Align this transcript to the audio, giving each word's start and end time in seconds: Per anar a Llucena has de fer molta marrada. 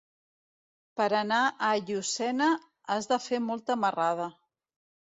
Per 1.01 1.07
anar 1.17 1.41
a 1.69 1.71
Llucena 1.91 2.49
has 2.95 3.13
de 3.15 3.23
fer 3.29 3.45
molta 3.53 3.81
marrada. 3.87 4.31